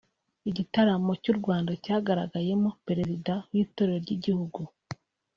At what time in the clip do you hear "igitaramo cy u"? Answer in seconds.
0.49-1.35